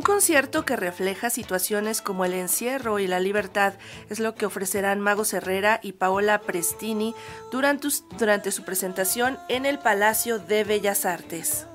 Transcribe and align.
Un 0.00 0.04
concierto 0.04 0.64
que 0.64 0.76
refleja 0.76 1.28
situaciones 1.28 2.00
como 2.00 2.24
el 2.24 2.32
encierro 2.32 3.00
y 3.00 3.06
la 3.06 3.20
libertad 3.20 3.74
es 4.08 4.18
lo 4.18 4.34
que 4.34 4.46
ofrecerán 4.46 4.98
Mago 4.98 5.24
Herrera 5.30 5.78
y 5.82 5.92
Paola 5.92 6.40
Prestini 6.40 7.14
durante, 7.52 7.88
durante 8.18 8.50
su 8.50 8.64
presentación 8.64 9.36
en 9.50 9.66
el 9.66 9.78
Palacio 9.78 10.38
de 10.38 10.64
Bellas 10.64 11.04
Artes. 11.04 11.66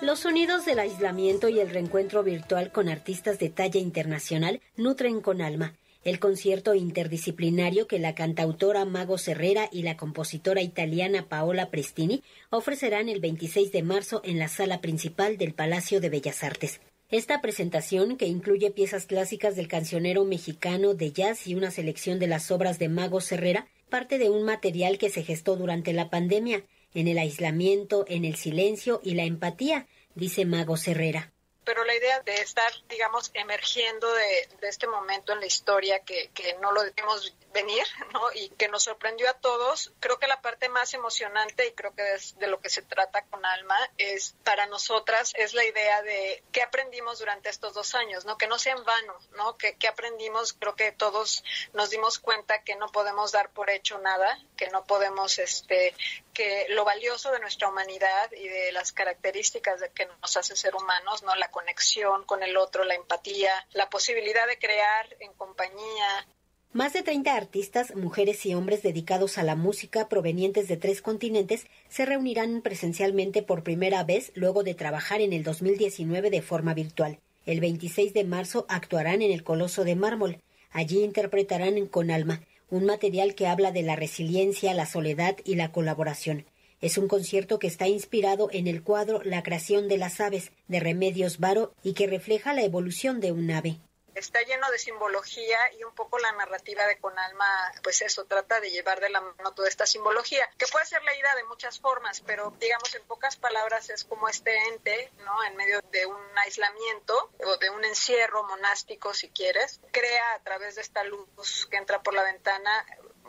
Los 0.00 0.20
sonidos 0.20 0.64
del 0.64 0.78
aislamiento 0.78 1.50
y 1.50 1.60
el 1.60 1.68
reencuentro 1.68 2.22
virtual 2.22 2.72
con 2.72 2.88
artistas 2.88 3.38
de 3.38 3.50
talla 3.50 3.78
internacional 3.78 4.62
nutren 4.78 5.20
con 5.20 5.42
alma 5.42 5.74
el 6.02 6.18
concierto 6.18 6.74
interdisciplinario 6.74 7.86
que 7.86 7.98
la 7.98 8.14
cantautora 8.14 8.84
Mago 8.86 9.16
Herrera 9.24 9.68
y 9.70 9.82
la 9.82 9.96
compositora 9.96 10.62
italiana 10.62 11.28
Paola 11.28 11.70
Prestini 11.70 12.22
ofrecerán 12.48 13.08
el 13.10 13.20
26 13.20 13.70
de 13.70 13.82
marzo 13.82 14.22
en 14.24 14.38
la 14.38 14.48
sala 14.48 14.80
principal 14.80 15.36
del 15.36 15.52
Palacio 15.52 16.00
de 16.00 16.08
Bellas 16.08 16.42
Artes. 16.42 16.80
Esta 17.10 17.40
presentación, 17.42 18.16
que 18.16 18.26
incluye 18.26 18.70
piezas 18.70 19.04
clásicas 19.04 19.56
del 19.56 19.68
cancionero 19.68 20.24
mexicano 20.24 20.94
de 20.94 21.12
jazz 21.12 21.46
y 21.46 21.54
una 21.54 21.70
selección 21.70 22.18
de 22.18 22.28
las 22.28 22.50
obras 22.50 22.78
de 22.78 22.88
Mago 22.88 23.18
Herrera, 23.30 23.66
parte 23.90 24.18
de 24.18 24.30
un 24.30 24.44
material 24.44 24.96
que 24.96 25.10
se 25.10 25.22
gestó 25.22 25.56
durante 25.56 25.92
la 25.92 26.08
pandemia, 26.08 26.64
en 26.94 27.08
el 27.08 27.18
aislamiento, 27.18 28.04
en 28.08 28.24
el 28.24 28.36
silencio 28.36 29.00
y 29.04 29.14
la 29.14 29.24
empatía, 29.24 29.86
dice 30.14 30.44
Mago 30.46 30.76
Herrera 30.76 31.32
pero 31.64 31.84
la 31.84 31.94
idea 31.94 32.20
de 32.20 32.40
estar, 32.40 32.72
digamos, 32.88 33.30
emergiendo 33.34 34.12
de, 34.12 34.48
este 34.62 34.86
momento 34.86 35.32
en 35.32 35.40
la 35.40 35.46
historia 35.46 36.00
que, 36.00 36.30
no 36.60 36.72
lo 36.72 36.82
debemos 36.82 37.34
venir, 37.52 37.84
¿no? 38.12 38.32
Y 38.34 38.50
que 38.50 38.68
nos 38.68 38.84
sorprendió 38.84 39.28
a 39.28 39.34
todos. 39.34 39.92
Creo 40.00 40.18
que 40.18 40.26
la 40.26 40.40
parte 40.40 40.68
más 40.68 40.94
emocionante 40.94 41.66
y 41.66 41.72
creo 41.72 41.94
que 41.94 42.14
es 42.14 42.38
de 42.38 42.46
lo 42.46 42.60
que 42.60 42.70
se 42.70 42.82
trata 42.82 43.22
con 43.26 43.44
Alma 43.44 43.76
es 43.98 44.34
para 44.44 44.66
nosotras 44.66 45.32
es 45.36 45.54
la 45.54 45.64
idea 45.64 46.02
de 46.02 46.42
qué 46.52 46.62
aprendimos 46.62 47.18
durante 47.18 47.48
estos 47.48 47.74
dos 47.74 47.94
años, 47.94 48.24
¿no? 48.24 48.38
Que 48.38 48.46
no 48.46 48.58
sea 48.58 48.74
en 48.74 48.84
vano, 48.84 49.18
¿no? 49.36 49.56
Que, 49.56 49.76
que 49.76 49.88
aprendimos, 49.88 50.52
creo 50.52 50.76
que 50.76 50.92
todos 50.92 51.42
nos 51.72 51.90
dimos 51.90 52.18
cuenta 52.18 52.62
que 52.62 52.76
no 52.76 52.88
podemos 52.88 53.32
dar 53.32 53.50
por 53.50 53.70
hecho 53.70 53.98
nada, 53.98 54.38
que 54.56 54.68
no 54.68 54.84
podemos, 54.84 55.38
este, 55.38 55.94
que 56.32 56.66
lo 56.70 56.84
valioso 56.84 57.32
de 57.32 57.40
nuestra 57.40 57.68
humanidad 57.68 58.30
y 58.32 58.48
de 58.48 58.72
las 58.72 58.92
características 58.92 59.80
de 59.80 59.90
que 59.90 60.06
nos 60.06 60.36
hace 60.36 60.56
ser 60.56 60.74
humanos, 60.74 61.22
¿no? 61.22 61.34
La 61.36 61.49
conexión 61.50 62.24
con 62.24 62.42
el 62.42 62.56
otro, 62.56 62.84
la 62.84 62.94
empatía, 62.94 63.52
la 63.72 63.90
posibilidad 63.90 64.46
de 64.46 64.58
crear 64.58 65.16
en 65.20 65.32
compañía, 65.34 66.26
más 66.72 66.92
de 66.92 67.02
30 67.02 67.34
artistas, 67.34 67.96
mujeres 67.96 68.46
y 68.46 68.54
hombres 68.54 68.80
dedicados 68.84 69.38
a 69.38 69.42
la 69.42 69.56
música 69.56 70.08
provenientes 70.08 70.68
de 70.68 70.76
tres 70.76 71.02
continentes 71.02 71.66
se 71.88 72.06
reunirán 72.06 72.62
presencialmente 72.62 73.42
por 73.42 73.64
primera 73.64 74.04
vez 74.04 74.30
luego 74.36 74.62
de 74.62 74.74
trabajar 74.74 75.20
en 75.20 75.32
el 75.32 75.42
2019 75.42 76.30
de 76.30 76.42
forma 76.42 76.72
virtual. 76.72 77.18
El 77.44 77.58
26 77.58 78.14
de 78.14 78.22
marzo 78.22 78.66
actuarán 78.68 79.20
en 79.20 79.32
el 79.32 79.42
Coloso 79.42 79.82
de 79.82 79.96
Mármol. 79.96 80.38
Allí 80.70 81.02
interpretarán 81.02 81.84
Con 81.86 82.12
Alma, 82.12 82.40
un 82.70 82.84
material 82.84 83.34
que 83.34 83.48
habla 83.48 83.72
de 83.72 83.82
la 83.82 83.96
resiliencia, 83.96 84.72
la 84.72 84.86
soledad 84.86 85.38
y 85.44 85.56
la 85.56 85.72
colaboración. 85.72 86.46
Es 86.80 86.96
un 86.96 87.08
concierto 87.08 87.58
que 87.58 87.66
está 87.66 87.88
inspirado 87.88 88.48
en 88.52 88.66
el 88.66 88.82
cuadro 88.82 89.20
La 89.22 89.42
creación 89.42 89.86
de 89.88 89.98
las 89.98 90.20
aves 90.20 90.50
de 90.68 90.80
Remedios 90.80 91.38
Varo 91.38 91.74
y 91.82 91.92
que 91.92 92.06
refleja 92.06 92.54
la 92.54 92.62
evolución 92.62 93.20
de 93.20 93.32
un 93.32 93.50
ave 93.50 93.80
está 94.14 94.42
lleno 94.42 94.70
de 94.70 94.78
simbología 94.78 95.58
y 95.78 95.84
un 95.84 95.94
poco 95.94 96.18
la 96.18 96.32
narrativa 96.32 96.86
de 96.86 96.98
Con 96.98 97.18
Alma, 97.18 97.72
pues 97.82 98.02
eso, 98.02 98.24
trata 98.26 98.60
de 98.60 98.70
llevar 98.70 99.00
de 99.00 99.08
la 99.08 99.20
mano 99.20 99.52
toda 99.54 99.68
esta 99.68 99.86
simbología, 99.86 100.48
que 100.58 100.66
puede 100.66 100.86
ser 100.86 101.02
leída 101.02 101.34
de 101.36 101.44
muchas 101.44 101.80
formas, 101.80 102.20
pero 102.20 102.52
digamos 102.60 102.94
en 102.94 103.02
pocas 103.04 103.36
palabras 103.36 103.90
es 103.90 104.04
como 104.04 104.28
este 104.28 104.56
ente, 104.68 105.10
¿no? 105.24 105.42
En 105.44 105.56
medio 105.56 105.80
de 105.90 106.06
un 106.06 106.38
aislamiento 106.38 107.30
o 107.44 107.56
de 107.56 107.70
un 107.70 107.84
encierro 107.84 108.44
monástico, 108.44 109.14
si 109.14 109.30
quieres, 109.30 109.80
crea 109.90 110.34
a 110.34 110.42
través 110.42 110.74
de 110.76 110.82
esta 110.82 111.02
luz 111.04 111.66
que 111.70 111.76
entra 111.76 112.02
por 112.02 112.14
la 112.14 112.24
ventana 112.24 112.86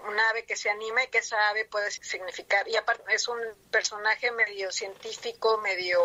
un 0.07 0.19
ave 0.19 0.45
que 0.45 0.55
se 0.55 0.69
anima 0.69 1.03
y 1.03 1.07
que 1.07 1.19
esa 1.19 1.49
ave 1.49 1.65
puede 1.65 1.91
significar. 1.91 2.67
Y 2.67 2.75
aparte 2.75 3.03
es 3.13 3.27
un 3.27 3.39
personaje 3.69 4.31
medio 4.31 4.71
científico, 4.71 5.57
medio 5.59 6.01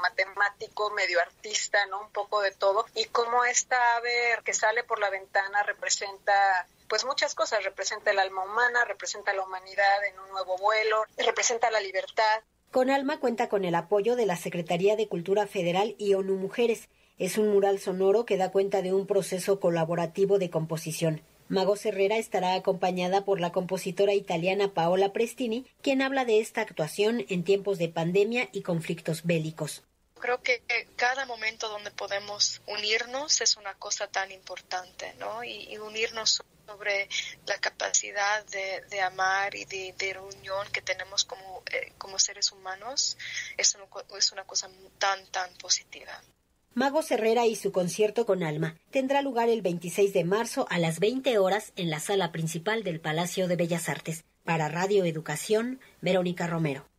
matemático, 0.00 0.90
medio 0.90 1.20
artista, 1.20 1.84
¿no? 1.86 2.00
Un 2.00 2.10
poco 2.12 2.40
de 2.40 2.52
todo. 2.52 2.86
Y 2.94 3.06
como 3.06 3.44
esta 3.44 3.96
ave 3.96 4.38
que 4.44 4.52
sale 4.52 4.84
por 4.84 4.98
la 4.98 5.10
ventana 5.10 5.62
representa 5.62 6.66
pues 6.88 7.04
muchas 7.04 7.36
cosas, 7.36 7.62
representa 7.62 8.10
el 8.10 8.18
alma 8.18 8.42
humana, 8.42 8.84
representa 8.84 9.32
la 9.32 9.44
humanidad 9.44 10.04
en 10.06 10.18
un 10.18 10.28
nuevo 10.30 10.58
vuelo, 10.58 11.04
representa 11.16 11.70
la 11.70 11.80
libertad. 11.80 12.42
Con 12.72 12.90
Alma 12.90 13.20
cuenta 13.20 13.48
con 13.48 13.64
el 13.64 13.76
apoyo 13.76 14.16
de 14.16 14.26
la 14.26 14.36
Secretaría 14.36 14.96
de 14.96 15.08
Cultura 15.08 15.46
Federal 15.46 15.94
y 15.98 16.14
ONU 16.14 16.34
Mujeres. 16.34 16.88
Es 17.18 17.38
un 17.38 17.48
mural 17.48 17.78
sonoro 17.78 18.24
que 18.24 18.36
da 18.36 18.50
cuenta 18.50 18.82
de 18.82 18.92
un 18.92 19.06
proceso 19.06 19.60
colaborativo 19.60 20.38
de 20.38 20.50
composición. 20.50 21.22
Mago 21.50 21.74
Herrera 21.82 22.16
estará 22.16 22.54
acompañada 22.54 23.24
por 23.24 23.40
la 23.40 23.50
compositora 23.50 24.14
italiana 24.14 24.72
Paola 24.72 25.12
Prestini, 25.12 25.66
quien 25.82 26.00
habla 26.00 26.24
de 26.24 26.38
esta 26.38 26.60
actuación 26.60 27.26
en 27.28 27.42
tiempos 27.42 27.76
de 27.78 27.88
pandemia 27.88 28.48
y 28.52 28.62
conflictos 28.62 29.24
bélicos. 29.24 29.82
Creo 30.20 30.40
que 30.42 30.62
cada 30.94 31.26
momento 31.26 31.68
donde 31.68 31.90
podemos 31.90 32.62
unirnos 32.68 33.40
es 33.40 33.56
una 33.56 33.74
cosa 33.74 34.06
tan 34.06 34.30
importante, 34.30 35.12
¿no? 35.18 35.42
Y, 35.42 35.76
unirnos 35.78 36.40
sobre 36.66 37.08
la 37.46 37.58
capacidad 37.58 38.44
de, 38.46 39.00
amar 39.00 39.52
y 39.56 39.64
de, 39.64 39.92
de, 39.98 40.16
unión 40.20 40.68
que 40.70 40.82
tenemos 40.82 41.24
como, 41.24 41.64
eh, 41.72 41.94
como 41.98 42.20
seres 42.20 42.52
humanos 42.52 43.18
es, 43.56 43.76
es 44.16 44.30
una 44.30 44.44
cosa 44.44 44.70
tan, 44.98 45.26
tan 45.32 45.52
positiva. 45.54 46.22
Mago 46.72 47.00
Herrera 47.08 47.46
y 47.46 47.56
su 47.56 47.72
concierto 47.72 48.24
con 48.24 48.44
Alma 48.44 48.76
tendrá 48.92 49.22
lugar 49.22 49.48
el 49.48 49.60
26 49.60 50.12
de 50.12 50.22
marzo 50.22 50.66
a 50.70 50.78
las 50.78 51.00
20 51.00 51.36
horas 51.38 51.72
en 51.74 51.90
la 51.90 51.98
sala 51.98 52.30
principal 52.30 52.84
del 52.84 53.00
Palacio 53.00 53.48
de 53.48 53.56
Bellas 53.56 53.88
Artes. 53.88 54.24
Para 54.44 54.68
Radio 54.68 55.04
Educación, 55.04 55.80
Verónica 56.00 56.46
Romero. 56.46 56.90